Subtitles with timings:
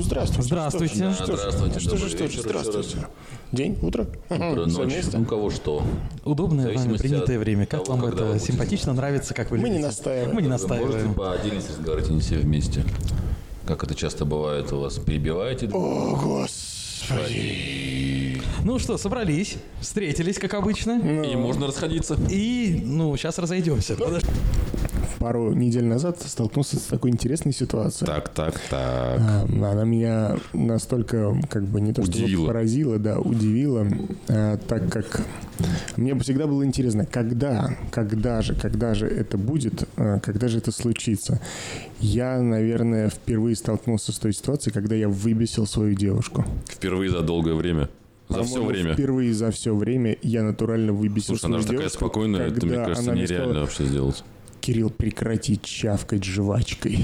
[0.00, 0.42] Ну, здравствуйте.
[0.48, 0.94] Здравствуйте.
[0.94, 2.96] Что, Да, что, здравствуйте, Что же, что же, вечер здравствуйте.
[3.52, 4.06] День, утро?
[4.30, 5.82] Утро, ночь, ну кого что.
[6.24, 7.66] Удобное вами принятое от время.
[7.66, 10.34] Как того, вам это симпатично нравится, как вы Мы не настаиваем.
[10.34, 11.12] Мы не Вы можете настаиваем.
[11.12, 12.82] по отдельности разговаривать, не все вместе.
[13.66, 14.96] Как это часто бывает у вас.
[14.96, 15.68] Перебиваете.
[15.70, 18.40] О, господи.
[18.64, 20.98] Ну что, собрались, встретились, как обычно.
[21.26, 22.16] И можно расходиться.
[22.30, 23.96] И, ну, сейчас разойдемся.
[23.96, 24.26] Подожди.
[25.20, 28.06] Пару недель назад столкнулся с такой интересной ситуацией.
[28.06, 29.20] Так, так, так.
[29.20, 32.46] А, Она меня настолько, как бы, не то что Удивила.
[32.46, 33.86] поразила, да, удивила,
[34.28, 35.20] а, так как
[35.98, 40.72] мне всегда было интересно, когда, когда же, когда же это будет, а, когда же это
[40.72, 41.38] случится.
[41.98, 46.46] Я, наверное, впервые столкнулся с той ситуацией, когда я выбесил свою девушку.
[46.66, 47.90] Впервые за долгое время.
[48.30, 48.94] За все время.
[48.94, 52.64] Впервые за все время я натурально выбесил Слушай, она свою же такая девушку, спокойная, это,
[52.64, 54.24] мне кажется, она нереально сказала, вообще сделать.
[54.60, 56.98] Кирилл, прекрати чавкать жвачкой.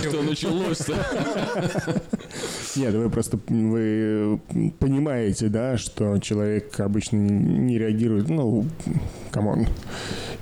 [0.00, 0.94] Что началось-то?
[2.76, 4.40] Нет, вы просто вы
[4.78, 8.66] понимаете, да, что человек обычно не реагирует, ну,
[9.30, 9.66] come on.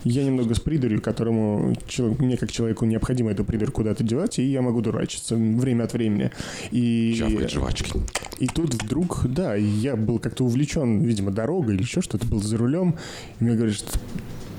[0.05, 1.75] Я немного с придурью, которому
[2.19, 6.31] мне как человеку необходимо эту придурь куда-то девать, и я могу дурачиться время от времени.
[6.70, 7.92] И, Чавкать жвачки.
[8.39, 12.56] и тут вдруг, да, я был как-то увлечен, видимо, дорогой или еще что-то, был за
[12.56, 12.97] рулем,
[13.41, 13.98] и мне говорят, что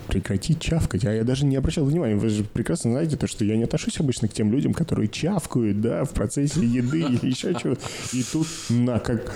[0.09, 1.05] прекрати чавкать.
[1.05, 2.15] А я даже не обращал внимания.
[2.15, 5.79] Вы же прекрасно знаете то, что я не отношусь обычно к тем людям, которые чавкают,
[5.79, 7.81] да, в процессе еды или еще чего-то.
[8.11, 9.31] И тут, на, как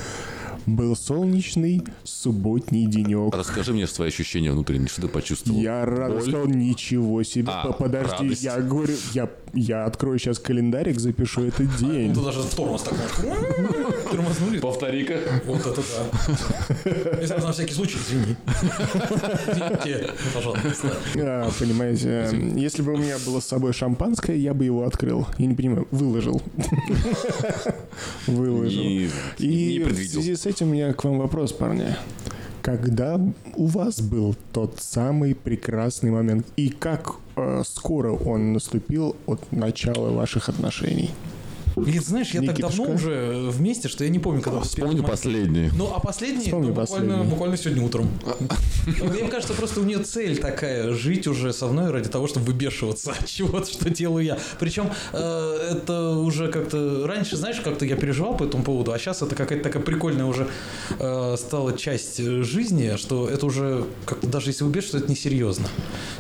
[0.66, 3.34] был солнечный субботний денек.
[3.36, 5.60] Расскажи мне свои ощущения внутренние, что ты почувствовал?
[5.60, 7.50] Я рад, что ничего себе.
[7.52, 8.44] А, Подожди, радость.
[8.44, 12.14] я говорю, я, я открою сейчас календарик, запишу этот день.
[12.14, 12.94] Тут даже тормоз так
[14.12, 14.60] тормознули.
[14.60, 15.20] Повтори-ка.
[15.46, 17.22] Вот это да.
[17.22, 18.36] И сразу на всякий случай, извини.
[19.48, 20.98] Извините, пожалуйста.
[21.16, 25.28] А, понимаете, э, если бы у меня было с собой шампанское, я бы его открыл.
[25.38, 26.42] Я не понимаю, выложил.
[28.28, 28.84] Выложил.
[28.84, 29.10] Не-
[29.40, 31.96] И не в связи с этим у меня к вам вопрос, парни.
[32.62, 33.20] Когда
[33.56, 36.48] у вас был тот самый прекрасный момент?
[36.56, 41.10] И как э, скоро он наступил от начала ваших отношений?
[41.76, 42.78] И знаешь, я так Никитушка?
[42.78, 44.62] давно уже вместе, что я не помню, когда...
[44.62, 45.70] Вспомни последний.
[45.76, 47.30] Ну, а последний, Вспомни ну, буквально, последний.
[47.30, 48.10] буквально сегодня утром.
[49.02, 53.12] Мне кажется, просто у нее цель такая, жить уже со мной ради того, чтобы выбешиваться
[53.12, 54.38] от чего-то, что делаю я.
[54.60, 57.08] Причем э, это уже как-то...
[57.08, 60.48] Раньше, знаешь, как-то я переживал по этому поводу, а сейчас это какая-то такая прикольная уже
[61.00, 65.68] э, стала часть э, жизни, что это уже, как-то даже если выбешиваться, это несерьезно.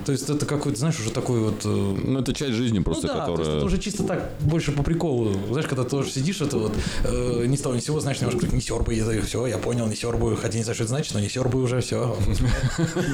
[0.06, 1.62] То есть это какой-то, знаешь, уже такой вот...
[1.66, 3.58] э, Ну, это часть жизни просто, ну да, то есть которая...
[3.58, 5.35] это уже чисто так, больше по приколу.
[5.49, 6.73] Знаешь, когда ты тоже сидишь, это вот
[7.03, 9.95] э, ни с того ни сего, знаешь, немножко не сербай, это все, я понял, не
[9.95, 12.15] сербаю, хотя не знаю, что это значит, но не сербай уже, все.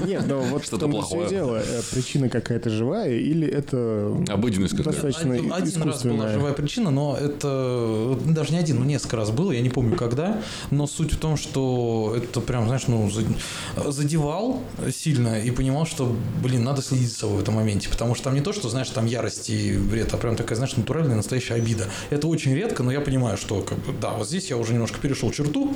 [0.05, 1.29] Нет, но вот Что-то плохое.
[1.29, 1.57] дело.
[1.65, 5.01] Э, Причина какая-то живая или это Обыденность какая-то.
[5.01, 6.33] достаточно Один, один раз была искусственная?
[6.33, 9.95] живая причина, но это ну, даже не один, ну несколько раз было, я не помню
[9.97, 10.41] когда,
[10.71, 14.61] но суть в том, что это прям, знаешь, ну за- задевал
[14.93, 18.35] сильно и понимал, что, блин, надо следить за собой в этом моменте, потому что там
[18.35, 21.87] не то, что, знаешь, там ярость и вред, а прям такая, знаешь, натуральная настоящая обида.
[22.09, 24.99] Это очень редко, но я понимаю, что, как бы, да, вот здесь я уже немножко
[24.99, 25.73] перешел черту,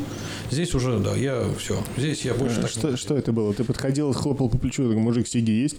[0.52, 3.54] здесь уже, да, я все, здесь я больше так не Что, что это было?
[3.54, 5.78] Ты подходил, хлопал по плечу, такой, мужик, сиди, есть?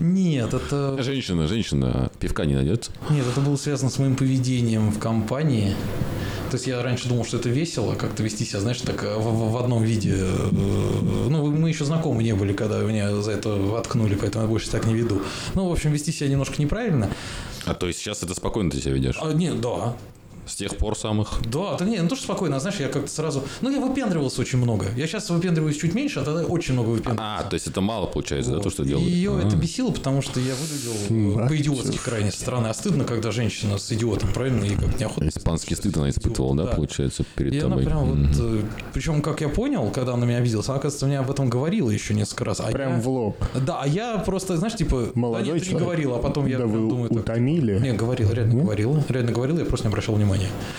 [0.00, 2.90] Нет, это Женщина, женщина, пивка не найдется.
[3.10, 5.74] Нет, это было связано с моим поведением в компании.
[6.50, 9.22] То есть я раньше думал, что это весело, как-то вести себя, знаешь, так э, в,
[9.22, 10.14] в- в одном виде.
[10.16, 10.48] Э,
[11.28, 14.86] Ну, мы еще знакомы не были, когда меня за это воткнули, поэтому я больше так
[14.86, 15.22] не веду.
[15.54, 17.08] Ну, в общем, вести себя немножко неправильно.
[17.66, 19.16] А то есть сейчас это спокойно ты себя ведешь?
[19.20, 19.96] А, нет, да.
[20.46, 21.40] С тех пор самых...
[21.50, 23.42] Да, да не, ну то, что спокойно, а знаешь, я как-то сразу...
[23.62, 24.86] Ну, я выпендривался очень много.
[24.96, 27.38] Я сейчас выпендриваюсь чуть меньше, а тогда очень много выпендривался.
[27.40, 29.08] А, то есть это мало получается, да, то, что И делают?
[29.08, 29.46] Ее А.
[29.46, 32.66] это бесило, потому что я выглядел э, по-идиотски крайне стороны.
[32.68, 34.64] А стыдно, когда женщина с идиотом, правильно?
[34.64, 35.28] И как неохота.
[35.28, 36.72] Испанский стыд она испытывала, да, Да.
[36.72, 37.84] получается, перед И она тобой?
[37.84, 38.26] прям Мгм.
[38.32, 38.36] вот...
[38.40, 38.62] э,
[38.92, 42.14] Причем, как я понял, когда она меня обиделась, она, оказывается, мне об этом говорила еще
[42.14, 42.60] несколько раз.
[42.60, 43.36] А Прям я- в лоб.
[43.66, 45.08] Да, а я просто, знаешь, типа...
[45.14, 45.88] Молодой да нет, ты не человек.
[45.88, 47.08] говорила, а потом я Да прям вы думаю...
[47.08, 47.78] так, утомили.
[47.78, 49.02] Не, говорила, реально говорила.
[49.08, 50.33] Реально говорила, я просто не обращал внимания.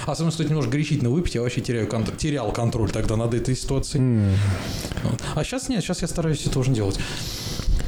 [0.06, 4.34] Особенно стоит немножко горячительно выпить, я вообще теряю кон- терял контроль тогда над этой ситуацией.
[5.04, 5.22] Вот.
[5.36, 7.00] А сейчас нет, сейчас я стараюсь это уже не делать.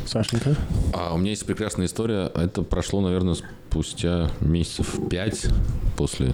[0.06, 0.56] Сашенька?
[0.94, 2.32] А у меня есть прекрасная история.
[2.34, 3.36] Это прошло, наверное,
[3.70, 5.48] спустя месяцев пять
[5.98, 6.34] после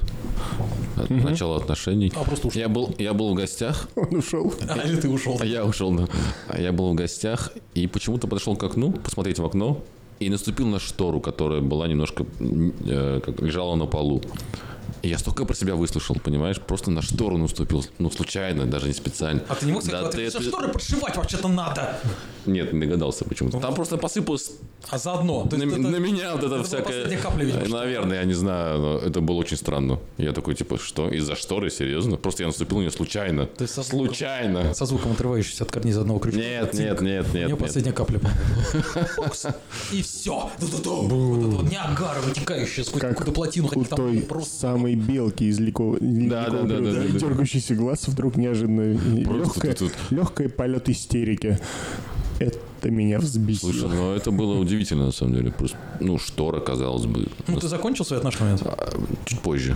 [0.95, 2.11] от- начала отношений.
[2.15, 2.59] А, просто ушел.
[2.61, 3.89] Я был, я был в гостях.
[3.95, 4.53] Он ушел.
[4.69, 5.37] А, или ты ушел?
[5.41, 6.07] А Я ушел, да.
[6.49, 9.83] А Я был в гостях и почему-то подошел к окну, посмотреть в окно,
[10.19, 14.21] и наступил на штору, которая была немножко э, как лежала на полу.
[15.03, 16.59] И я столько про себя выслушал, понимаешь?
[16.61, 19.41] Просто на штору наступил, ну, случайно, даже не специально.
[19.49, 21.99] А ты не мог сказать, Да «Вот ты это- шторы прошивать вообще-то надо.
[22.45, 23.59] Нет, не догадался почему-то.
[23.59, 24.51] Там просто посыпалось
[24.89, 25.45] А заодно.
[25.47, 26.83] То на, есть это- на меня вот это, была всякое...
[27.03, 27.67] последняя капля, видимо?
[27.79, 29.99] Наверное, я не знаю, но это было очень странно.
[30.17, 31.09] Я такой, типа, что?
[31.09, 31.69] Из-за шторы?
[31.69, 32.17] Серьезно?
[32.17, 33.45] Просто я наступил на нее случайно.
[33.45, 34.73] То есть со Случайно.
[34.73, 36.39] Со звуком отрывающийся от корней заодного крючка.
[36.41, 37.59] Нет, нет, нет, У нет, нее нет.
[37.59, 38.19] последняя капля.
[39.91, 40.49] И все.
[40.59, 43.69] Вот это вот Ниагара, вытекающая сквозь Как какую-то плотину.
[43.73, 46.49] у той самой белки из да.
[46.49, 48.97] дергающийся глаз вдруг неожиданно
[50.09, 51.59] легкое полет истерики.
[52.47, 53.71] Это меня взбесило.
[53.71, 55.51] Слушай, ну это было удивительно, на самом деле.
[55.51, 57.27] Просто, ну, штора, казалось бы.
[57.47, 58.61] Ну, ты закончил свой наш момент?
[58.65, 58.93] А,
[59.25, 59.75] Чуть позже.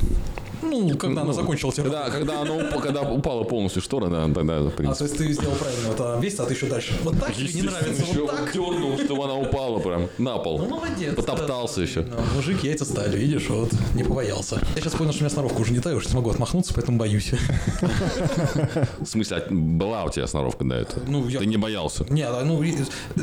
[0.62, 1.84] Ну, когда она закончила тебя.
[1.84, 4.98] Когда, когда, она когда упала полностью штора, да, тогда, в А, принципе.
[4.98, 6.94] то есть ты сделал правильно, вот она весит, а ты еще дальше.
[7.04, 8.54] Вот так тебе не нравится, Еще вот так?
[8.54, 10.60] дернул, чтобы она упала прям на пол.
[10.60, 11.16] Ну, молодец.
[11.16, 12.02] Потоптался еще.
[12.02, 14.60] Ну, мужик яйца стали, видишь, вот, не побоялся.
[14.76, 16.74] Я сейчас понял, что у меня сноровка уже не та, я уже не смогу отмахнуться,
[16.74, 17.32] поэтому боюсь.
[19.00, 21.04] В смысле, а была у тебя сноровка до этого?
[21.08, 22.06] Ну, я- Ты не боялся?
[22.10, 22.74] Нет, а, ну, и,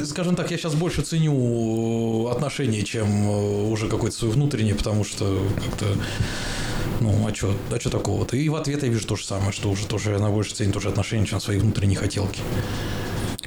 [0.05, 5.39] скажем так, я сейчас больше ценю отношения, чем э, уже какое-то свое внутреннее, потому что
[5.65, 5.87] как-то,
[7.05, 8.37] ну, а что а чё такого-то?
[8.37, 10.89] И в ответ я вижу то же самое, что уже тоже она больше ценит уже
[10.89, 12.41] отношения, чем свои внутренние хотелки.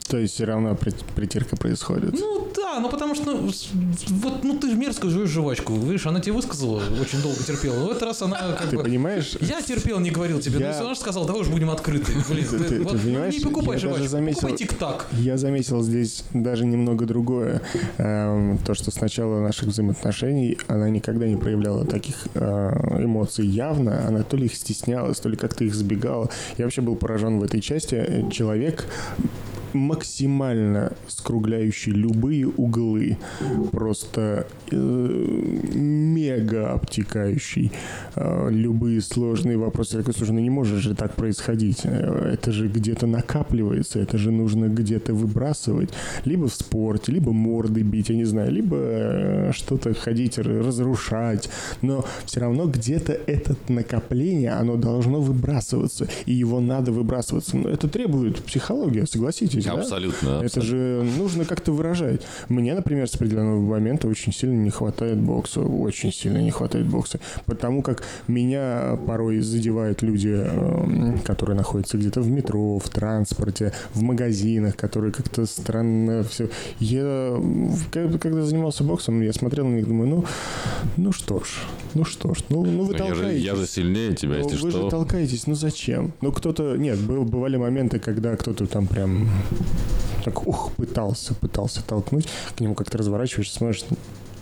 [0.08, 2.14] То есть все равно при- притирка происходит.
[2.14, 3.52] Ну да, ну потому что ну,
[4.22, 7.76] вот ну ты же мерзко жуешь жвачку, видишь, она тебе высказала, очень долго терпела.
[7.80, 8.84] Но в этот раз она как Ты бы...
[8.84, 9.36] понимаешь?
[9.42, 12.12] Я терпел, не говорил тебе, Я- но равно же сказал, давай уж будем открыты.
[12.30, 15.06] Блин, Ты- ты- вот ты понимаешь, не покупай я жвачку, заметил- покупай тик-так.
[15.14, 17.62] Я заметил здесь даже немного другое.
[17.98, 24.08] Эм, То, что с начала наших взаимоотношений она никогда не проявляла таких э, эмоций явно.
[24.08, 26.30] Она то ли их стеснялась, то ли как-то их сбегала.
[26.58, 28.26] Я вообще был поражен в этой части.
[28.32, 28.86] Человек
[29.78, 33.18] максимально скругляющий любые углы,
[33.72, 37.72] просто э, мега обтекающий
[38.16, 39.98] э, любые сложные вопросы.
[39.98, 41.82] Я такой, слушай, ну не может же так происходить.
[41.84, 45.90] Э, Это же где-то накапливается, это же нужно где-то выбрасывать.
[46.26, 51.50] Либо в спорте, либо морды бить, я не знаю, либо э, что-то ходить, разрушать.
[51.82, 57.58] Но все равно где-то это накопление, оно должно выбрасываться, и его надо выбрасываться.
[57.58, 59.82] Но это требует психология, согласитесь, да?
[59.82, 60.30] Абсолютно.
[60.30, 60.62] Это абсолютно.
[60.70, 62.22] же нужно как-то выражать.
[62.50, 65.62] Мне, например, с определенного момента очень сильно не хватает бокса.
[65.62, 67.20] Очень сильно не хватает бокса.
[67.46, 74.02] Потому как меня порой задевают люди, эм, которые находятся где-то в метро, в транспорте, в
[74.02, 76.50] магазинах, которые как-то странно все.
[76.80, 77.36] Я,
[78.20, 80.26] когда занимался боксом, я смотрел на них, думаю, ну,
[80.98, 81.60] ну что ж,
[81.94, 83.44] ну что ж, ну, ну вы Ну, я, же, толкаетесь.
[83.46, 84.90] я же сильнее тебя, Ну, если вы же что.
[84.90, 86.14] толкаетесь, ну зачем?
[86.22, 89.30] Ну кто-то, нет, был, бывали моменты, когда кто-то там прям
[90.24, 93.84] так, ух, пытался, пытался толкнуть, к нему как-то разворачиваешься, смотришь,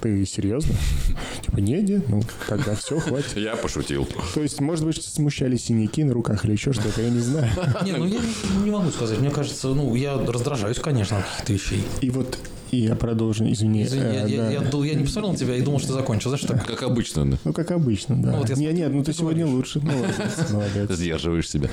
[0.01, 0.73] ты серьезно?
[1.45, 3.37] Типа, нет, нет, ну тогда все, хватит.
[3.37, 4.07] Я пошутил.
[4.33, 7.49] То есть, может быть, смущали синяки на руках или еще что-то, я не знаю.
[7.83, 9.19] Не, ну я не, не могу сказать.
[9.19, 11.83] Мне кажется, ну я раздражаюсь, конечно, от каких-то вещей.
[12.01, 12.37] И вот,
[12.71, 13.83] и я продолжу, извини.
[13.83, 14.51] Извини, э, я, я- да.
[14.51, 16.29] я дул- я не посмотрел на тебя и думал, что ты закончил.
[16.31, 17.37] Знаешь, так Как обычно, да.
[17.43, 18.31] Ну, как обычно, да.
[18.31, 19.79] Ну, вот я нет, нет, ну ты сегодня лучше.
[19.79, 20.91] Молодец, молодец.
[20.91, 21.69] Сдерживаешь себя.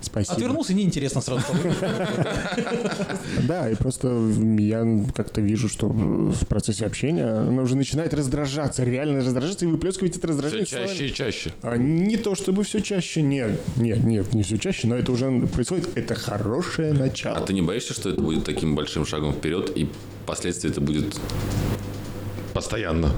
[0.00, 0.34] Спасибо.
[0.34, 1.42] отвернулся, неинтересно сразу.
[3.42, 4.08] Да, и просто
[4.58, 10.12] я как-то вижу, что в процессе общения она уже начинает раздражаться, реально раздражаться, и выплескивать
[10.16, 10.66] это Все раздражение.
[10.66, 11.08] чаще словами.
[11.08, 11.52] и чаще.
[11.62, 15.30] А не то чтобы все чаще, нет, нет, нет, не все чаще, но это уже
[15.48, 17.38] происходит, это хорошее начало.
[17.38, 19.88] А ты не боишься, что это будет таким большим шагом вперед, и
[20.24, 21.18] впоследствии это будет
[22.54, 23.10] постоянно?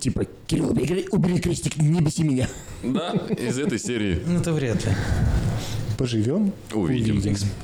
[0.00, 2.48] Типа, Кирилл, убери, убери крестик, не беси меня.
[2.82, 4.20] Да, из этой серии.
[4.26, 4.92] Ну, это вряд ли.
[6.02, 7.22] Поживем, Увидим.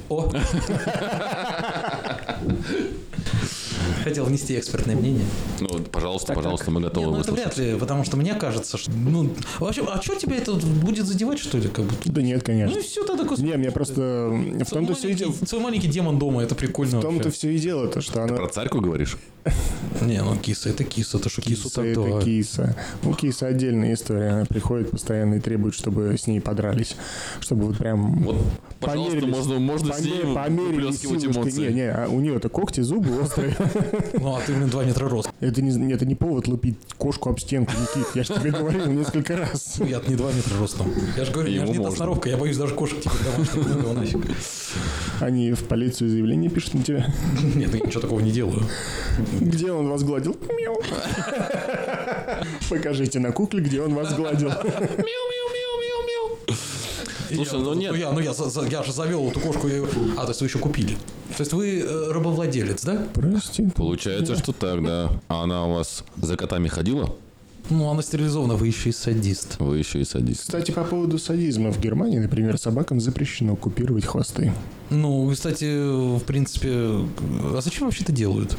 [0.09, 0.31] О!
[4.05, 5.25] Хотел внести экспертное мнение.
[5.61, 8.91] Ну, пожалуйста, пожалуйста, мы Не, готовы ну это вряд ли, потому что мне кажется, что...
[8.91, 11.69] Ну, вообще, а что тебя это будет задевать, что ли?
[11.69, 11.93] Как бы?
[12.05, 12.79] Да нет, Ну конечно.
[12.79, 13.47] и все тогда, господи.
[13.51, 15.31] Не, мне просто в Свой том-то все и дело.
[15.31, 18.35] маленький, свой маленький демон дома, это прикольно В том-то все и дело, то, что она
[18.37, 19.17] Про царьку говоришь?
[20.03, 22.77] Не, ну киса, это киса, то что кису Киса так это киса.
[23.03, 24.31] Ну, киса отдельная история.
[24.31, 26.97] Она приходит постоянно и требует, чтобы с ней подрались.
[27.41, 28.23] Чтобы вот прям...
[28.23, 28.37] Вот,
[28.81, 29.37] пожалуйста, померились.
[29.37, 31.43] можно, можно с ней Помер- померились выплескивать силушкой.
[31.43, 31.69] эмоции.
[31.69, 33.57] Не, не, а у нее-то когти, зубы острые.
[34.21, 35.31] Ну, а ты, блин, 2 метра рост.
[35.41, 38.07] Это не, это не повод лупить кошку об стенку, Никит.
[38.15, 39.77] Я же тебе говорил несколько раз.
[39.79, 40.93] Ну, я не 2 метра ростом.
[41.17, 41.97] Я же говорю, у меня Ему же не можно.
[41.97, 43.67] сноровка, я боюсь даже кошек теперь домашних.
[43.75, 44.21] Ну, его нафиг.
[45.21, 47.07] Они в полицию заявление пишут на тебя.
[47.55, 48.63] Нет, я ничего такого не делаю.
[49.41, 50.37] Где он вас гладил?
[50.59, 50.81] Мяу.
[52.71, 54.51] Покажите на кукле, где он вас гладил.
[57.35, 57.97] Слушай, ну нет.
[57.97, 59.69] я, ну я, за- за- я же завел эту кошку.
[59.69, 60.95] я ее- А, то есть вы еще купили.
[61.37, 63.07] То есть вы э, рабовладелец, да?
[63.15, 63.69] Прости.
[63.75, 65.11] Получается, что так, да.
[65.29, 67.15] А она у вас за котами ходила?
[67.71, 69.57] Ну, она стерилизована, вы еще и садист.
[69.59, 70.41] Вы еще и садист.
[70.43, 71.71] Кстати, по поводу садизма.
[71.71, 74.55] В Германии, например, собакам запрещено купировать хвосты.
[74.89, 78.57] Ну, кстати, в принципе, а зачем вообще это делают?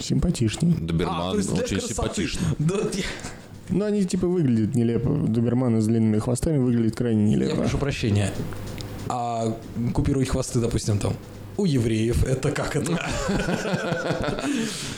[0.00, 0.74] Симпатичней.
[0.80, 2.46] Доберман А, для очень симпатичный.
[2.58, 3.02] Да, я-
[3.70, 5.10] Но они типа выглядят нелепо.
[5.10, 7.56] Доберманы с длинными хвостами выглядят крайне я нелепо.
[7.56, 8.32] прошу прощения.
[9.08, 9.56] А
[9.94, 11.14] купировать хвосты, допустим, там
[11.58, 12.98] у евреев, это как это?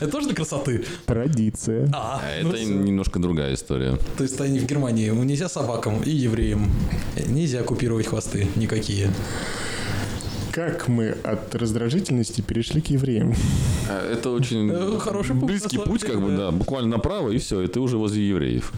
[0.01, 0.85] Это тоже для красоты?
[1.07, 1.89] Традиция.
[1.95, 3.99] А, А ну это немножко другая история.
[4.19, 6.71] То есть они в Германии нельзя собакам и евреям
[7.29, 9.11] нельзя купировать хвосты никакие.
[10.53, 13.35] Как мы от раздражительности перешли к евреям?
[13.89, 16.51] А, Это очень Э, хороший путь, близкий путь, как бы, да.
[16.51, 18.73] Буквально направо, и все, и ты уже возле евреев.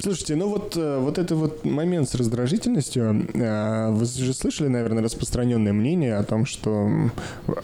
[0.00, 5.02] Слушайте, ну вот, э, вот это вот момент с раздражительностью, э, вы же слышали, наверное,
[5.02, 6.88] распространенное мнение о том, что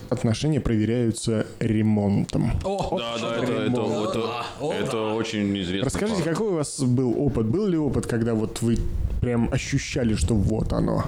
[0.09, 2.53] отношения проверяются ремонтом.
[2.65, 3.81] О, Да, да, это, это,
[4.61, 5.15] это, это да.
[5.15, 5.85] очень известно.
[5.87, 7.47] Расскажите, какой у вас был опыт?
[7.47, 8.79] Был ли опыт, когда вот вы
[9.21, 11.07] прям ощущали, что вот оно,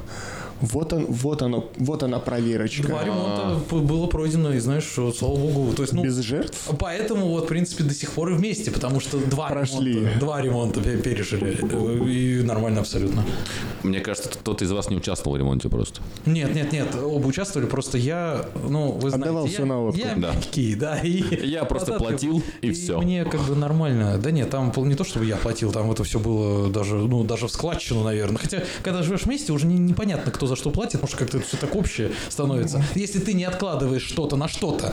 [0.61, 2.89] вот он, вот оно, вот она проверочка.
[2.89, 6.69] Два ремонта было пройдено, и знаешь, что, слава богу, то есть, ну, Без жертв?
[6.79, 9.95] Поэтому вот, в принципе, до сих пор и вместе, потому что два Прошли.
[9.95, 13.25] ремонта, два ремонта пе- пережили, э, и нормально абсолютно.
[13.83, 16.01] Мне кажется, кто-то из вас не участвовал в ремонте просто.
[16.27, 20.09] Нет, нет, нет, оба участвовали, просто я, ну, вы знаете, Отдавал я, всё на я
[20.15, 20.15] Да.
[20.35, 23.01] мягкий, да, и Я просто платил, и всё.
[23.01, 26.05] мне как бы нормально, да нет, там был не то, чтобы я платил, там это
[26.05, 30.31] все было даже, ну, даже в складчину, наверное, хотя, когда живешь вместе, уже не- непонятно,
[30.31, 33.45] кто за что платит, потому что как-то это все так общее становится, если ты не
[33.45, 34.93] откладываешь что-то на что-то,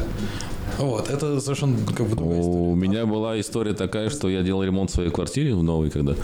[0.78, 2.58] вот, это совершенно как бы другая история.
[2.58, 6.16] У меня была история такая, что я делал ремонт в своей квартире в новой, когда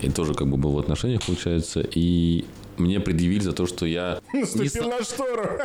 [0.00, 2.44] и тоже как бы был в отношениях, получается, и
[2.78, 5.58] мне предъявили за то, что я не Наступил со- на штору.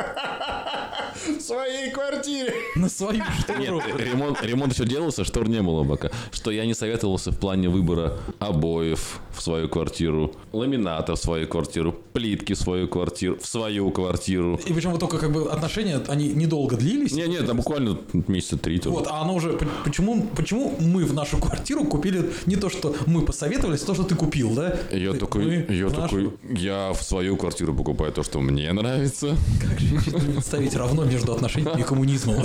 [1.38, 2.52] В своей квартире.
[2.74, 3.80] На свою Нет, штору.
[3.98, 6.10] ремонт, ремонт еще делался, штор не было пока.
[6.32, 11.94] Что я не советовался в плане выбора обоев в свою квартиру, ламината в свою квартиру,
[12.12, 14.58] плитки в свою квартиру, в свою квартиру.
[14.66, 17.12] И причем вот только как бы отношения, они недолго длились.
[17.12, 18.94] Не, нет, там буквально месяца три тоже.
[18.96, 19.58] Вот, а оно уже...
[19.84, 24.04] Почему, почему мы в нашу квартиру купили не то, что мы посоветовались, а то, что
[24.04, 24.78] ты купил, да?
[24.90, 28.72] Я Ты- такой, мы я нашу- такой, я в свою квартиру покупаю то, что мне
[28.72, 29.36] нравится.
[29.60, 29.96] Как же
[30.32, 32.36] представить равно между отношениями и коммунизмом?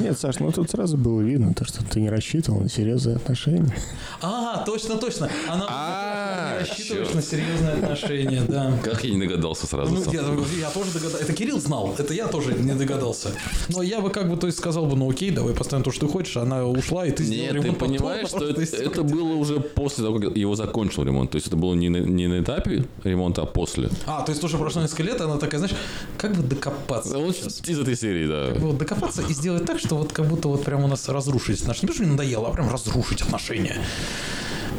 [0.00, 3.74] Нет, Саш, ну тут сразу было видно, то, что ты не рассчитывал на серьезные отношения.
[4.22, 5.28] А, точно, точно.
[5.48, 7.14] Она А, не рассчитываешь чёрт.
[7.14, 8.72] на серьезные отношения, да.
[8.82, 10.22] Как я не догадался сразу Ну, я,
[10.58, 11.24] я тоже догадался.
[11.24, 13.30] Это Кирилл знал, это я тоже не догадался.
[13.68, 16.06] Но я бы как бы, то есть, сказал бы, ну окей, давай поставим то, что
[16.06, 16.36] ты хочешь.
[16.36, 19.60] Она ушла, и ты сделал Нет, ты ремонт потом, понимаешь, что это, это было уже
[19.60, 21.30] после того, как его закончил ремонт.
[21.30, 23.90] То есть это было не на, не на этапе ремонта, а после.
[24.06, 25.76] А, то есть тоже прошло несколько лет, она такая, знаешь,
[26.16, 27.18] как бы докопаться.
[27.32, 27.60] Сейчас?
[27.68, 28.58] из этой серии, да.
[28.58, 31.82] Вот, докопаться и сделать так, что вот как будто вот прям у нас разрушились наши.
[31.82, 33.76] Не то, что мне надоело, а прям разрушить отношения.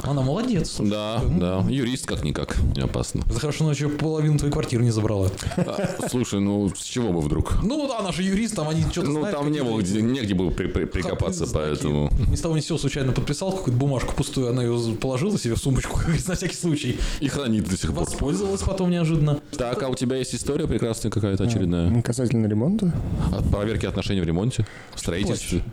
[0.10, 0.72] Она молодец.
[0.72, 0.90] слушай.
[0.92, 1.66] Да, да.
[1.70, 2.56] Юрист как-никак.
[2.76, 3.22] Не опасно.
[3.30, 5.30] Это хорошо, она еще половину твоей квартиры не забрала.
[5.58, 7.62] А, слушай, ну с чего бы вдруг?
[7.64, 10.34] Ну, да, она же юрист, там они что-то Ну знают, там не было, где- негде
[10.34, 11.68] было при- при- прикопаться, знаки.
[11.70, 12.12] поэтому...
[12.30, 15.56] Ни с того ни с сего случайно подписал какую-то бумажку пустую, она ее положила себе
[15.56, 16.98] в сумочку, на всякий случай.
[17.20, 18.06] И хранит до сих пор.
[18.06, 19.40] Воспользовалась потом неожиданно.
[19.58, 22.02] Так, а у тебя есть история прекрасная какая-то очередная?
[22.02, 22.94] Касательно ремонта?
[23.32, 25.64] От проверки отношений в ремонте, в строительстве?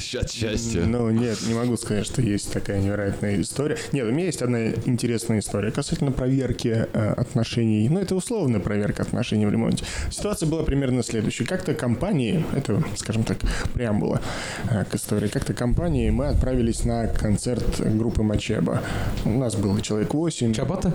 [0.00, 0.84] Счастье, счастье.
[0.84, 3.76] Ну, нет, не могу сказать, что есть такая невероятная история.
[3.92, 7.88] Нет, у меня есть одна интересная история касательно проверки э, отношений.
[7.88, 9.84] Ну, это условная проверка отношений в ремонте.
[10.10, 11.44] Ситуация была примерно следующей.
[11.44, 13.38] Как-то компании, это, скажем так,
[13.74, 14.20] преамбула
[14.70, 18.80] э, к истории, как-то компании мы отправились на концерт группы Мачеба.
[19.24, 20.52] У нас было человек 8.
[20.54, 20.92] Чабата?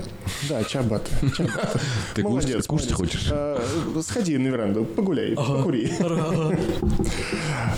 [0.49, 1.09] Да, Чабат.
[1.35, 1.81] Чабат.
[2.15, 3.27] Ты Молодец, кушать хочешь?
[3.31, 3.59] Э,
[4.01, 5.91] Сходи на веранду, погуляй, покури.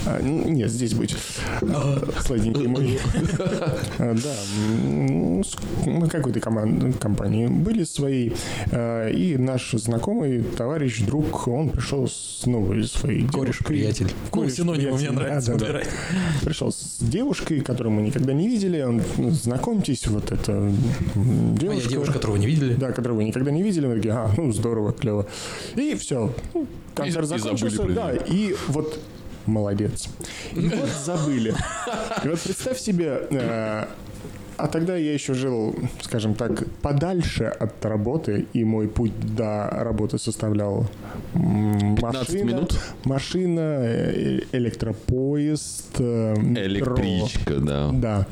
[0.05, 1.15] Н- Нет, здесь будь.
[2.25, 2.99] Сладенький мой.
[4.23, 4.33] Да,
[5.85, 8.33] мы какой-то команд- компании были своей,
[8.71, 13.63] э, и наш знакомый, товарищ, друг, он пришел с новой своей Кореш, девушкой.
[13.65, 14.05] приятель.
[14.07, 15.65] Ну, Кореш, синонимы мне приятель, да, нравится да, да.
[15.65, 15.89] подбирать.
[16.43, 18.81] Пришел с девушкой, которую мы никогда не видели.
[18.81, 20.75] Он, ну, знакомьтесь, вот это м,
[21.15, 21.89] Моя девушка.
[21.89, 22.73] девушка, которого не видели.
[22.75, 23.87] Да, которого вы никогда не видели.
[23.87, 25.27] Мы такие, а, ну здорово, клево.
[25.75, 26.33] И все.
[26.95, 27.83] Концерт И- и забыли закончился.
[27.83, 28.99] про да, и вот
[29.45, 30.07] молодец.
[30.53, 31.53] И вот забыли.
[32.23, 33.85] И вот представь себе, э,
[34.57, 40.19] а тогда я еще жил, скажем так, подальше от работы, и мой путь до работы
[40.19, 40.87] составлял
[41.33, 42.79] м, 15 машина, минут?
[43.05, 46.95] машина, э, электропоезд, э, метро.
[46.95, 47.89] Электричка, да.
[47.91, 48.27] Да.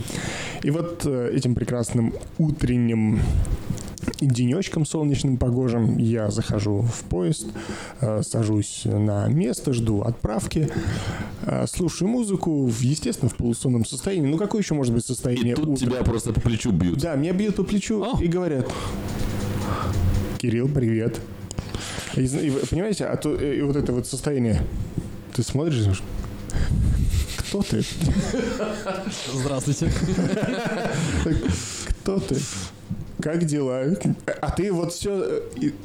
[0.63, 3.19] И вот этим прекрасным утренним
[4.19, 7.47] денечком солнечным погожим я захожу в поезд,
[8.01, 10.69] э, сажусь на место, жду отправки,
[11.43, 14.27] э, слушаю музыку, в- естественно, в полусонном состоянии.
[14.27, 15.85] Ну, какое еще может быть И состояние тут утра?
[15.87, 16.99] тебя просто по плечу бьют.
[16.99, 18.21] Да, меня бьют по плечу А.
[18.21, 18.69] и говорят,
[20.37, 21.19] Кирилл, привет.
[22.15, 24.61] И, и понимаете, а то э, и вот это вот состояние,
[25.35, 27.83] ты смотришь, и кто ты?
[29.33, 29.91] Здравствуйте.
[32.01, 32.37] Кто ты?
[33.21, 33.83] Как дела?
[34.41, 35.41] А ты вот все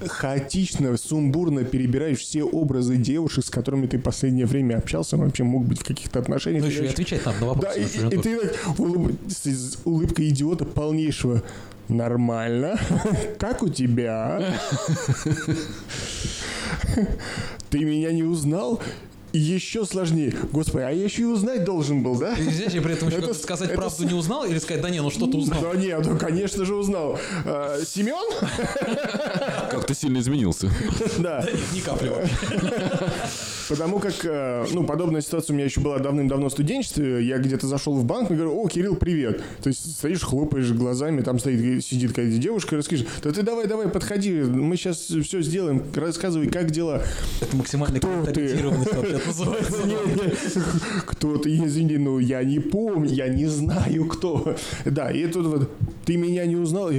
[0.06, 5.80] хаотично, сумбурно перебираешь все образы девушек, с которыми ты последнее время общался, вообще мог быть
[5.80, 6.62] в каких-то отношениях.
[6.64, 7.80] Ну еще и отвечать надо на Да, вопросы.
[7.80, 11.42] и, Слушай, ну, и ты так улыб- с улыбкой идиота полнейшего.
[11.88, 12.78] Нормально.
[13.38, 14.54] Как у тебя?
[17.70, 18.80] Ты меня не узнал?
[19.34, 20.32] И еще сложнее.
[20.52, 22.34] Господи, а я еще и узнать должен был, да?
[22.34, 24.90] И здесь я при этом еще Это- сказать это правду не узнал или сказать, да
[24.90, 25.60] не, ну что ты узнал?
[25.60, 27.18] Да нет, ну конечно же узнал.
[27.44, 28.14] А, Семен?
[29.72, 30.70] Как ты сильно изменился.
[31.18, 31.44] Да.
[31.74, 32.12] Ни капли.
[33.68, 37.24] Потому как, э, ну, подобная ситуация у меня еще была давным-давно в студенчестве.
[37.26, 39.42] Я где-то зашел в банк и говорю, о, Кирилл, привет.
[39.62, 43.66] То есть стоишь, хлопаешь глазами, там стоит, сидит какая-то девушка, и расскажешь, да ты давай,
[43.66, 47.02] давай, подходи, мы сейчас все сделаем, рассказывай, как дела.
[47.40, 48.54] Это максимальная Кто ты?
[49.26, 50.62] Называется.
[51.06, 54.56] Кто ты, извини, ну я не помню, я не знаю кто.
[54.84, 55.70] Да, и тут вот,
[56.04, 56.90] ты меня не узнал?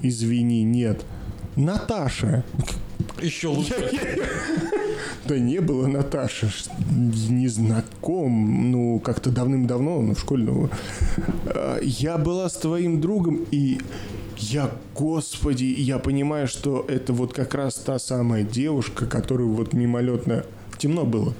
[0.00, 1.04] Извини, нет.
[1.56, 2.44] Наташа.
[3.20, 3.74] Еще лучше.
[5.26, 6.50] Да не было Наташи.
[6.90, 8.70] Не знаком.
[8.70, 10.44] Ну, как-то давным-давно, ну, в школе.
[10.44, 10.70] ну,
[11.46, 13.78] а, Я была с твоим другом, и
[14.38, 20.44] я, господи, я понимаю, что это вот как раз та самая девушка, которую вот мимолетно
[20.78, 21.34] темно было.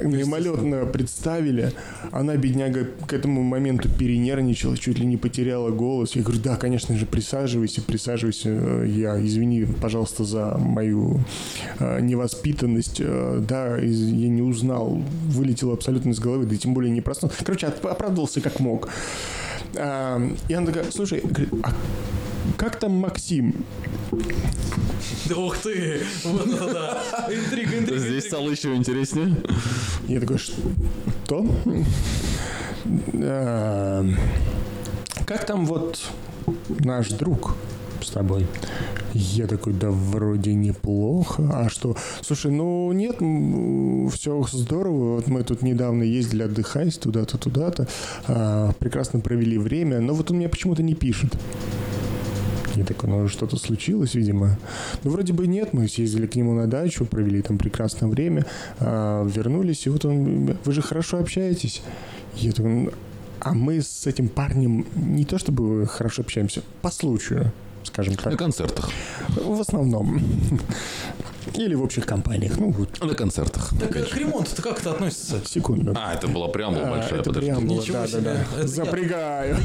[0.00, 1.72] Мимолетно представили.
[2.12, 6.14] Она, бедняга, к этому моменту перенервничала, чуть ли не потеряла голос.
[6.16, 8.48] Я говорю, да, конечно же, присаживайся, присаживайся.
[8.50, 11.20] Э, Я, извини, пожалуйста, за мою
[11.78, 13.00] э, невоспитанность.
[13.00, 15.02] Э, Да, из- я не узнал.
[15.28, 17.44] Вылетело абсолютно из головы, да тем более не проснулся.
[17.44, 18.88] Короче, оп- оправдывался как мог.
[19.74, 19.78] И
[20.54, 21.22] она такая, слушай,
[21.62, 21.72] а
[22.56, 23.54] как там Максим?
[25.36, 26.00] Ух ты!
[26.24, 27.02] Вот это да!
[27.30, 29.36] Интрига, интрига, Здесь стало еще интереснее.
[30.08, 31.46] Я такой, что?
[33.14, 34.04] А,
[35.26, 36.00] Как там вот
[36.68, 37.56] наш друг
[38.02, 38.46] с тобой?
[39.14, 41.48] Я такой, да вроде неплохо.
[41.52, 41.96] А что?
[42.20, 43.16] Слушай, ну нет,
[44.12, 45.14] все здорово.
[45.16, 47.86] Вот мы тут недавно ездили отдыхать туда-то, туда-то.
[48.26, 50.00] а, прекрасно провели время.
[50.00, 51.32] Но вот он мне почему-то не пишет.
[52.76, 54.58] Я такой, ну что-то случилось, видимо.
[55.04, 58.46] Ну, вроде бы нет, мы съездили к нему на дачу, провели там прекрасное время,
[58.80, 61.82] а, вернулись, и вот он, вы же хорошо общаетесь.
[62.36, 62.90] Я такой, «Ну,
[63.40, 67.52] а мы с этим парнем не то чтобы хорошо общаемся, по случаю,
[67.84, 68.90] скажем На так, концертах.
[69.36, 70.20] в основном.
[71.54, 72.56] Или в общих компаниях.
[72.58, 73.70] Ну, вот, На концертах.
[73.78, 75.40] Так э, к ремонту-то как это относится?
[75.46, 75.92] секунду.
[75.96, 77.50] А, это была преамбула А, большая, это подожди.
[77.50, 78.20] преамбула, Ничего да, себе.
[78.22, 78.66] да, да.
[78.66, 79.56] Запрягаю.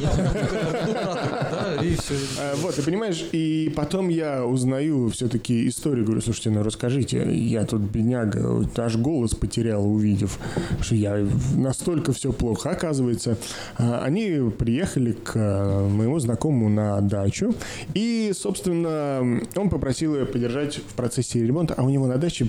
[2.39, 7.65] А, Вот, и понимаешь, и потом я узнаю все-таки историю, говорю, слушайте, ну расскажите, я
[7.65, 10.39] тут бедняга, аж голос потерял, увидев,
[10.82, 12.70] что я настолько все плохо.
[12.72, 13.38] Оказывается,
[13.78, 17.54] а, они приехали к моему знакомому на дачу,
[17.94, 22.47] и, собственно, он попросил ее поддержать в процессе ремонта, а у него на даче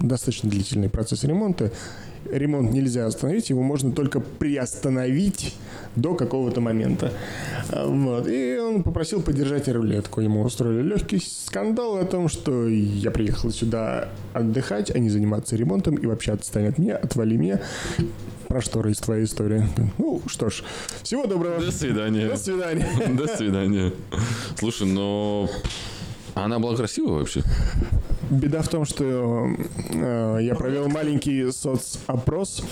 [0.00, 1.72] достаточно длительный процесс ремонта,
[2.30, 5.54] ремонт нельзя остановить, его можно только приостановить
[5.96, 7.12] до какого-то момента.
[7.72, 8.28] Вот.
[8.28, 10.20] И он попросил поддержать рулетку.
[10.20, 15.96] Ему устроили легкий скандал о том, что я приехал сюда отдыхать, а не заниматься ремонтом,
[15.96, 17.60] и вообще отстань от меня, отвали меня.
[18.48, 19.68] Про что из твоя история?
[19.98, 20.64] Ну, что ж,
[21.02, 21.60] всего доброго.
[21.60, 22.28] До свидания.
[22.28, 22.86] До свидания.
[23.16, 23.92] До свидания.
[24.58, 25.48] Слушай, но
[26.34, 27.42] она была красивая вообще.
[28.30, 29.48] Беда в том, что
[29.92, 32.62] э, я провел маленький соцопрос.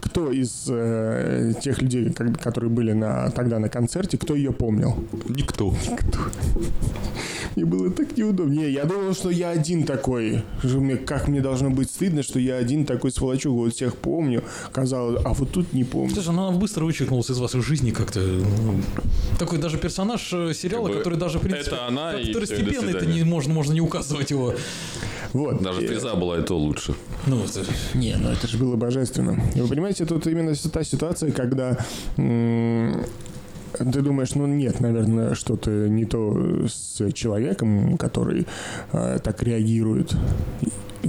[0.00, 4.94] Кто из э, тех людей, как- которые были на, тогда на концерте, кто ее помнил?
[5.28, 5.74] Никто.
[7.56, 8.52] Мне было так неудобно.
[8.52, 10.42] Не, я думал, что я один такой.
[10.58, 13.52] Что мне- Как мне должно быть стыдно, что я один такой сволочук.
[13.54, 14.42] Вот всех помню.
[14.72, 16.14] Казалось, а вот тут не помню.
[16.14, 18.20] Слушай, ну она быстро вычеркнулась из вашей жизни как-то.
[19.38, 22.32] Такой даже персонаж э, сериала, Как бы который даже, в принципе, это она и
[22.88, 24.54] второстепенный, это не можно, можно не указывать его.
[25.32, 25.62] Вот.
[25.62, 26.94] Даже приза была и то лучше.
[27.26, 29.40] Ну, это- Не, ну это же было божественно.
[29.54, 31.76] Вы понимаете, тут именно та ситуация, когда
[32.16, 38.46] ты думаешь, ну нет, наверное, что-то не то с человеком, который
[38.92, 40.14] э, так реагирует.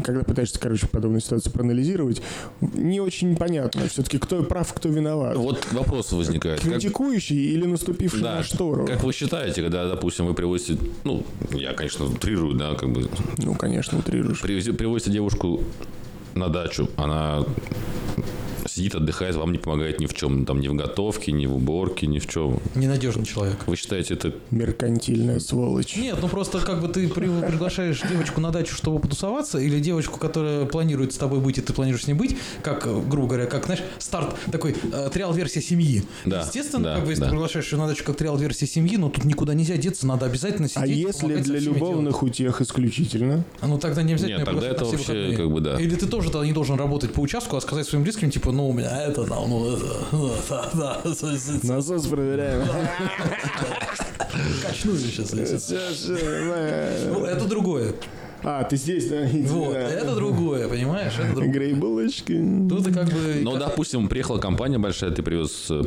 [0.01, 2.21] Когда пытаешься, короче, подобную ситуацию проанализировать,
[2.61, 5.35] не очень понятно все-таки, кто прав, кто виноват.
[5.37, 6.59] Вот вопрос возникает.
[6.61, 8.85] Как, Критикующий или наступивший да, на штору?
[8.85, 13.55] как вы считаете, когда, допустим, вы привозите, ну, я, конечно, утрирую, да, как бы, Ну,
[13.55, 14.41] конечно, утрируешь.
[14.43, 15.63] привози- привозите девушку
[16.33, 17.43] на дачу, она
[18.67, 22.07] сидит, отдыхает, вам не помогает ни в чем, там, ни в готовке, ни в уборке,
[22.07, 22.59] ни в чем.
[22.73, 23.57] Ненадежный человек.
[23.67, 24.33] Вы считаете это...
[24.51, 25.95] Меркантильная сволочь.
[25.95, 30.19] Нет, ну просто как бы ты при- приглашаешь девочку на дачу, чтобы потусоваться, или девочку,
[30.19, 33.65] которая планирует с тобой быть, и ты планируешь с ней быть, как, грубо говоря, как,
[33.65, 36.03] знаешь, старт такой, э, триал-версия семьи.
[36.25, 37.27] Да, Естественно, да, как бы, если да.
[37.27, 40.67] ты приглашаешь ее на дачу как триал-версия семьи, ну тут никуда нельзя деться, надо обязательно
[40.67, 40.83] сидеть.
[40.83, 43.35] А если для любовных утех исключительно?
[43.35, 43.45] делать.
[43.61, 44.37] А ну тогда не обязательно.
[44.37, 45.79] Нет, тогда это вообще как бы да.
[45.79, 48.69] Или ты тоже тогда не должен работать по участку, а сказать своим близким, типа, ну
[48.69, 51.01] у меня это, там, ну это, ну, да, да,
[51.63, 52.67] Насос проверяем.
[54.61, 55.31] качну сейчас.
[57.09, 57.93] Ну, это другое.
[58.43, 59.27] А, ты здесь, да?
[59.49, 59.79] Вот, Да.
[59.79, 61.13] это другое, понимаешь?
[61.17, 61.51] Это другое.
[61.51, 62.37] Грейбулочки.
[62.69, 63.39] Тут как бы...
[63.41, 65.81] Ну, допустим, приехала компания большая, ты привез э,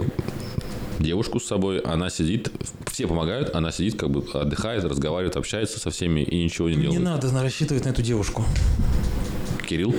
[0.99, 2.51] девушку с собой, она сидит,
[2.91, 6.83] все помогают, она сидит, как бы отдыхает, разговаривает, общается со всеми и ничего не Не
[6.83, 7.01] делает.
[7.03, 8.45] надо на- рассчитывать на эту девушку.
[9.69, 9.95] Кирилл?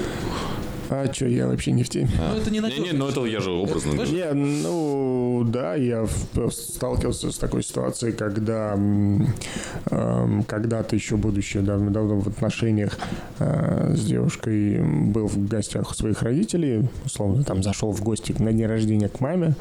[0.91, 2.10] А что, я вообще не в теме.
[2.17, 2.84] Ну, это не Не, надежно.
[2.84, 3.91] не, ну это я же образно.
[3.91, 11.60] Знаешь, Не, ну да, я в- сталкивался с такой ситуацией, когда эм, когда-то еще будучи
[11.60, 12.97] давно-давно в отношениях
[13.39, 18.52] э, с девушкой был в гостях у своих родителей, условно там зашел в гости на
[18.52, 19.56] день рождения к маме,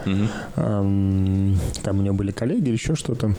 [0.57, 3.35] Эм, там у нее были коллеги или еще что-то.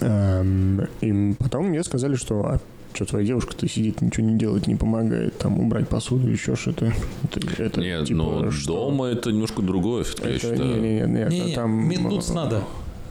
[0.00, 2.60] Эм, И потом мне сказали, что а
[2.92, 6.92] что твоя девушка-то сидит, ничего не делает, не помогает, там убрать посуду, еще что-то.
[7.24, 8.66] Это, это Нет, типа, но что?
[8.88, 10.64] дома это немножко другое, все-таки, я Это, считаю.
[10.64, 12.60] не, не, не, не, это Не-не, там метнуться э,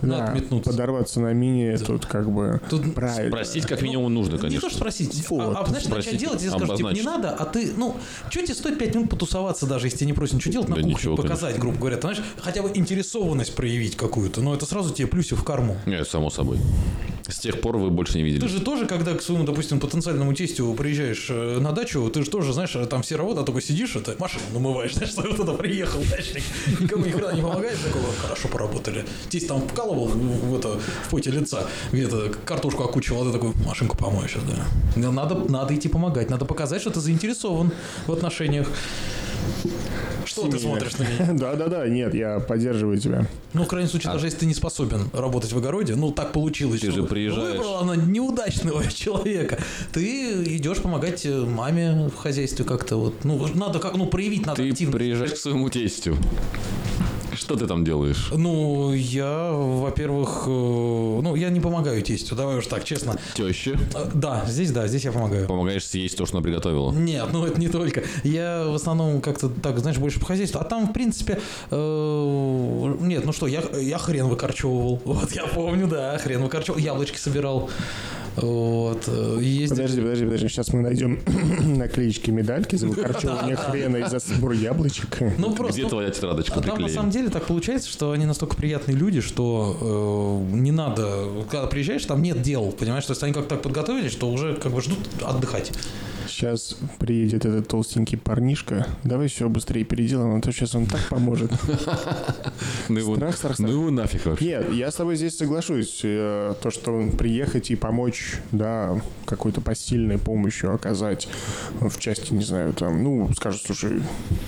[0.02, 0.18] надо.
[0.18, 0.70] Да, Надо метнуться.
[0.72, 3.30] подорваться на мини тут как бы Тут правильно.
[3.30, 4.70] Спросить как минимум нужно, Не то, конечно.
[4.70, 5.56] что спросить, Вот.
[5.56, 7.96] а, а знаешь, начать Спросить, делать, тебе скажут, типа, не надо, а ты, ну,
[8.30, 10.82] что тебе стоит 5 минут потусоваться, даже если тебе не просят ничего делать, на Да
[10.82, 14.94] кухне ничего, показать, грубо говоря, ты знаешь, хотя бы интересованность проявить какую-то, но это сразу
[14.94, 15.78] тебе плюсик в карму.
[15.86, 16.60] Нет, само собой.
[17.28, 18.42] С тех пор вы больше не видели.
[18.42, 22.30] Ты же тоже, когда к своему, допустим, потенциальному тестю приезжаешь э, на дачу, ты же
[22.30, 26.00] тоже, знаешь, там все работают, а только сидишь, это машину намываешь, знаешь, что туда приехал,
[26.10, 26.44] дачник,
[26.80, 29.06] никому ни хрена не помогаешь, такого, хорошо поработали.
[29.30, 33.98] Тесть там вкалывал в, это, в поте лица, где-то картошку окучивал, а ты такой, машинку
[33.98, 35.12] помою сейчас, да.
[35.12, 37.72] Надо, надо идти помогать, надо показать, что ты заинтересован
[38.08, 38.68] в отношениях.
[40.26, 41.34] Что ты смотришь на меня?
[41.40, 43.26] Да-да-да, нет, я поддерживаю тебя.
[43.54, 46.82] Ну, в крайнем случае, даже если ты не способен работать в огороде, ну, так получилось.
[46.82, 47.54] Ты что же приезжаешь.
[47.58, 49.58] Выбрала она неудачного человека.
[49.92, 53.26] Ты идешь помогать э, маме в хозяйстве как-то вот.
[53.26, 54.98] Ну, надо как, ну, проявить надо Ты активность.
[54.98, 56.16] приезжаешь к своему тестю.
[57.40, 58.28] Что ты там делаешь?
[58.36, 63.16] Ну, я, во-первых, э, ну, я не помогаю тестю, давай уж так, честно.
[63.34, 63.80] Теще?
[63.96, 65.48] Э, Да, здесь да, здесь я помогаю.
[65.48, 66.92] Помогаешь съесть то, что она приготовила.
[66.92, 68.04] Нет, ну это не только.
[68.26, 70.60] Я в основном как-то так, знаешь, больше по хозяйству.
[70.60, 71.40] А там, в принципе,
[71.72, 75.02] э, нет, ну что, я, я хрен выкорчевывал.
[75.06, 76.84] Вот я помню, да, хрен выкорчевывал.
[76.84, 77.70] Яблочки собирал.
[78.36, 79.04] Вот.
[79.08, 79.78] э, Ездил.
[79.78, 81.20] Подожди, подожди, подожди, сейчас мы найдем
[81.78, 85.20] наклеечки медальки за выкорчевывание хрена и за сбор яблочек.
[85.38, 88.26] Ну, просто, Где ну, твоя тетрадочка А там на самом деле так получается, что они
[88.26, 93.24] настолько приятные люди, что э, не надо, когда приезжаешь, там нет дел, понимаешь, то есть
[93.24, 95.72] они как так подготовились, что уже как бы ждут отдыхать.
[96.40, 98.88] Сейчас приедет этот толстенький парнишка.
[99.04, 101.52] Давай все быстрее переделаем, а то сейчас он так поможет.
[102.88, 104.46] Ну его, Страх, страх, ну его нафиг вообще.
[104.46, 106.02] Нет, я с тобой здесь соглашусь.
[106.04, 111.28] Э, То, что приехать и помочь, да, какой-то посильной помощью оказать
[111.80, 114.02] в части, не знаю, там, ну, скажут, слушай,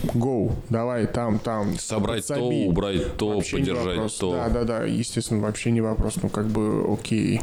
[0.04, 1.78] go, давай там, там.
[1.78, 2.68] Собрать то, подсоби».
[2.68, 4.32] убрать то, Вообще поддержать то.
[4.34, 6.16] Да, да, да, естественно, вообще не вопрос.
[6.22, 7.42] Ну, как бы, окей.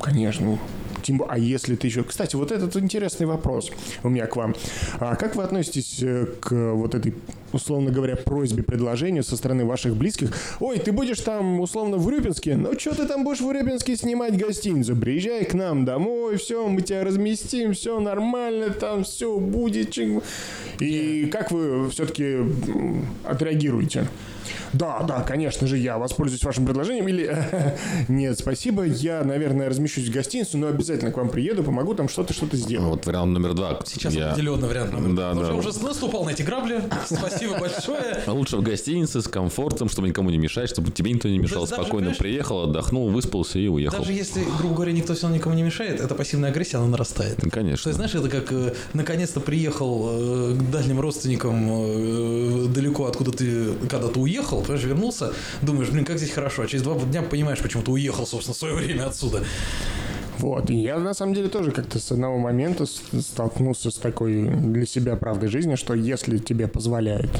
[0.00, 0.58] Конечно.
[1.06, 2.02] Тем, а если ты еще...
[2.02, 3.70] Кстати, вот этот интересный вопрос
[4.02, 4.56] у меня к вам.
[4.98, 7.14] А как вы относитесь э, к вот этой,
[7.56, 10.30] условно говоря, просьбе, предложению со стороны ваших близких?
[10.60, 12.56] Ой, ты будешь там, условно, в Рюпинске?
[12.56, 14.96] Ну, что ты там будешь в Рюпинске снимать гостиницу?
[14.96, 19.86] Приезжай к нам домой, все, мы тебя разместим, все нормально, там все будет.
[20.80, 22.38] И как вы все-таки
[23.24, 24.06] отреагируете?
[24.72, 27.08] Да, да, конечно же, я воспользуюсь вашим предложением.
[27.08, 27.34] Или
[28.08, 32.32] нет, спасибо, я, наверное, размещусь в гостиницу, но обязательно к вам приеду, помогу там что-то,
[32.34, 32.88] что-то сделать.
[32.88, 33.80] Вот вариант номер два.
[33.86, 34.90] Сейчас Я- определенный вариант.
[34.90, 35.46] Да, Потому да.
[35.46, 36.82] что уже наступал на эти грабли.
[37.06, 38.22] Спасибо большое.
[38.26, 41.60] А Лучше в гостинице с комфортом, чтобы никому не мешать, чтобы тебе никто не мешал.
[41.62, 43.98] Даже- даже, Спокойно понимаешь, приехал, отдохнул, выспался и уехал.
[43.98, 47.38] Даже если, грубо говоря, никто все равно никому не мешает, эта пассивная агрессия, она нарастает.
[47.42, 47.88] Ну, То Конечно.
[47.88, 53.72] есть, знаешь, это как э, наконец-то приехал э, к дальним родственникам э, далеко, откуда ты
[53.88, 55.32] когда-то уехал, понимаешь, вернулся,
[55.62, 58.58] думаешь, блин, как здесь хорошо, а через два дня понимаешь, почему ты уехал, собственно, в
[58.58, 59.44] свое время отсюда.
[60.38, 60.70] Вот.
[60.70, 65.16] И я на самом деле тоже как-то с одного момента столкнулся с такой для себя
[65.16, 67.30] правдой жизни, что если тебе позволяет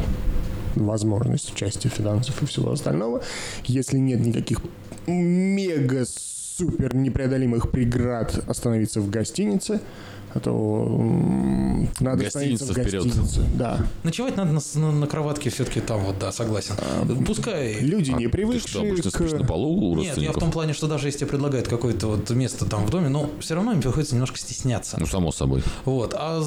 [0.75, 3.23] возможность в части финансов и всего остального,
[3.65, 4.61] если нет никаких
[5.07, 9.81] мега супер непреодолимых преград остановиться в гостинице,
[10.41, 10.87] то
[12.01, 13.05] надо Гостиница вперед.
[13.05, 13.41] гостинице.
[13.55, 13.81] Да.
[14.03, 16.75] Ночевать надо на, на- на кроватке все-таки там вот, да, согласен.
[17.27, 17.75] Пускай...
[17.81, 19.47] Люди не Ты что, привыкшие обычно спишь на к...
[19.47, 22.67] полу у Нет, я в том плане, что даже если тебе предлагают какое-то вот место
[22.67, 24.97] там в доме, но все равно им приходится немножко стесняться.
[25.01, 25.63] Ну, само собой.
[25.85, 26.15] Вот.
[26.17, 26.43] А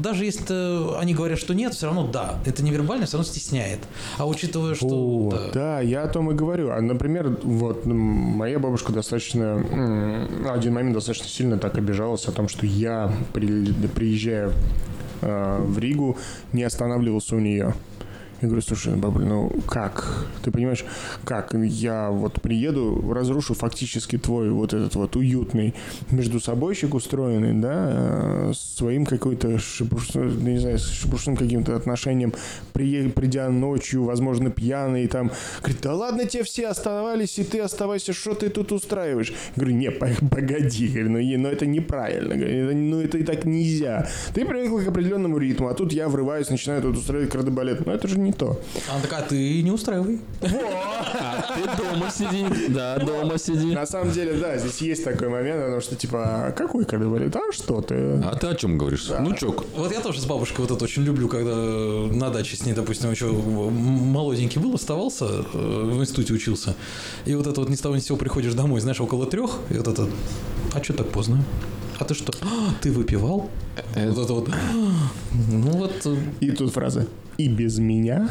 [0.00, 2.36] даже если они говорят, что нет, все равно да.
[2.44, 3.80] Это невербально, все равно стесняет.
[4.18, 4.88] А учитывая, что...
[4.88, 5.50] Вот, да.
[5.52, 6.70] да, я о том и говорю.
[6.70, 12.48] А, например, вот моя бабушка достаточно, ну, один момент достаточно сильно так обижалась о том,
[12.48, 14.52] что я, приезжая
[15.20, 16.16] э, в Ригу,
[16.52, 17.74] не останавливался у нее.
[18.42, 20.26] Я говорю, слушай, бабуль, ну как?
[20.42, 20.84] Ты понимаешь,
[21.24, 21.54] как?
[21.54, 25.74] Я вот приеду, разрушу фактически твой вот этот вот уютный
[26.10, 32.34] между собойщик устроенный, да, э, своим какой-то шебуршным, не знаю, с шебуршным каким-то отношением,
[32.72, 38.12] прие- придя ночью, возможно, пьяный, там, говорит, да ладно, те все оставались, и ты оставайся,
[38.12, 39.30] что ты тут устраиваешь?
[39.54, 43.44] Я говорю, не, по- погоди, говорю, ну, ну это неправильно, говорю, ну это и так
[43.44, 44.08] нельзя.
[44.34, 47.86] Ты привыкла к определенному ритму, а тут я врываюсь, начинаю тут устраивать кардебалет.
[47.86, 48.60] Ну это же не то.
[48.90, 50.20] Она такая, «А ты не устраивай.
[50.40, 52.46] А ты дома сиди.
[52.68, 53.74] Да, дома сиди.
[53.74, 57.34] На самом деле, да, здесь есть такой момент, потому что, типа, а какой кардебалет?
[57.36, 57.94] А что ты?
[58.24, 59.08] А ты о чем говоришь?
[59.20, 59.64] Ну, чок.
[59.76, 63.10] Вот я тоже с бабушкой вот это очень люблю, когда на даче с ней, допустим,
[63.10, 66.74] еще молоденький был, оставался, э, в институте учился.
[67.24, 69.58] И вот это вот ни с того ни с сего приходишь домой, знаешь, около трех,
[69.70, 70.08] и вот это,
[70.74, 71.42] а что так поздно?
[71.98, 72.32] А ты что?
[72.42, 73.48] «А, ты выпивал?
[73.94, 74.48] Вот это вот.
[74.48, 74.52] «А,
[75.52, 75.92] Ну вот.
[76.04, 77.06] э, И тут фраза
[77.38, 78.30] «И без меня?»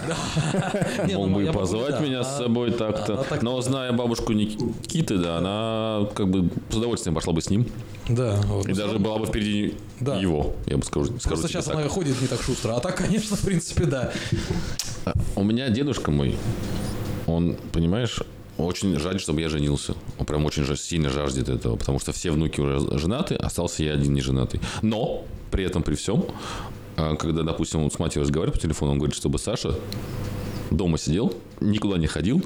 [1.09, 3.25] ну, Мог бы и позвать меня с собой так-то.
[3.29, 7.65] так- Но зная бабушку Никиты, да, она как бы с удовольствием пошла бы с ним.
[8.07, 8.67] Да, вот.
[8.67, 11.13] И даже была бы впереди его, я бы скажу.
[11.23, 12.75] Просто сейчас она ходит не так шустро.
[12.75, 14.11] А так, конечно, в принципе, да.
[15.35, 16.37] У меня дедушка мой,
[17.27, 18.19] он, понимаешь,
[18.57, 19.95] очень жаждет, чтобы я женился.
[20.19, 24.13] Он прям очень сильно жаждет этого, потому что все внуки уже женаты, остался я один
[24.13, 24.61] не женатый.
[24.81, 26.71] Но при этом, при всем, а,
[27.19, 29.75] когда, допустим, он с матерью разговаривает по телефону, он говорит, чтобы Саша
[30.69, 32.43] дома сидел, никуда не ходил,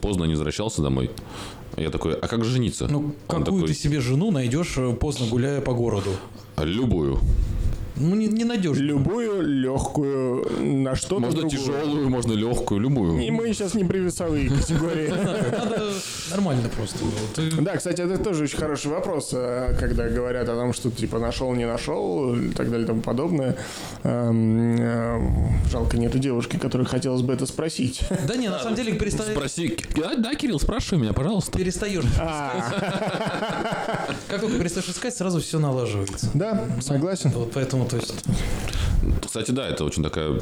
[0.00, 1.10] поздно не возвращался домой.
[1.76, 2.86] Я такой, а как же жениться?
[2.88, 6.10] Ну, какую такой, ты себе жену найдешь э, поздно гуляя по городу?
[6.58, 7.18] Любую.
[7.96, 8.76] Ну, не, не найдешь.
[8.78, 10.46] Любую легкую
[10.82, 11.58] на что-то Можно другое.
[11.58, 13.20] тяжелую, можно легкую, любую.
[13.22, 15.08] И мы сейчас не при весовые категории.
[15.08, 15.92] Надо
[16.30, 16.98] нормально просто.
[17.36, 21.18] Ты- Да, кстати, это тоже очень хороший вопрос, э, когда говорят о том, что типа
[21.18, 23.56] нашел, не нашел и так далее и тому подобное.
[24.02, 25.20] Эм, э,
[25.70, 28.00] Жалко, нету девушки, которой хотелось бы это спросить.
[28.26, 29.76] Да не, на самом деле перестаешь, Спроси.
[29.96, 31.56] Да, да, Кирилл, спрашивай меня, пожалуйста.
[31.58, 32.04] перестаешь.
[34.28, 36.28] Как только перестаешь искать, сразу все налаживается.
[36.34, 37.30] Да, согласен.
[37.30, 38.14] Вот поэтому, то есть...
[39.24, 40.40] Кстати, да, это очень такая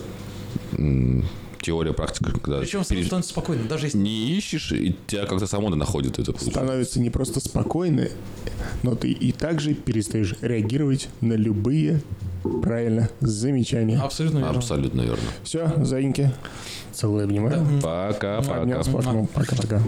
[1.61, 3.99] теория, практика, когда Причем пере- становится спокойно, даже если...
[3.99, 6.37] не ищешь, и тебя как-то само находит это.
[6.39, 8.09] Становится не просто спокойно,
[8.83, 12.03] но ты и также перестаешь реагировать на любые,
[12.63, 13.99] правильно, замечания.
[13.99, 14.59] Абсолютно верно.
[14.59, 15.25] Абсолютно верно.
[15.45, 16.33] Все, заиньки.
[16.93, 17.65] Целую, обнимаю.
[17.81, 18.63] Пока-пока.
[18.63, 19.29] Обнял, сплакнул.
[19.33, 19.81] Пока-пока.